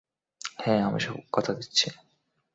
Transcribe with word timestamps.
হ্যাঁ, 0.61 0.81
আমি 0.83 0.99
কথা 1.31 1.51
দিচ্ছি। 1.53 1.87